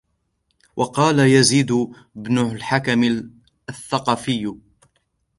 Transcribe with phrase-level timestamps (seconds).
[0.75, 3.29] وَقَالَ يَزِيدُ بْنُ الْحَكَمِ
[3.69, 4.51] الثَّقَفِيُّ